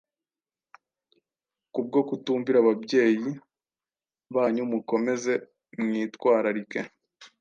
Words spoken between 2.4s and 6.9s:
aababyeyi banyu mukomeze mwitwararike